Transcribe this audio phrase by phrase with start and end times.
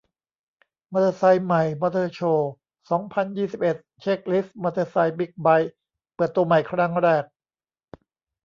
[0.93, 2.49] มอเตอร์ไซค์ใหม่มอเตอร์โชว์
[2.89, 5.73] สองพันยี่สิบเอ็ด เช็กลิสต์มอเตอร์ไซค์ บิ๊กไบค์
[6.15, 7.23] เปิดตัวใหม่ครั้งแรก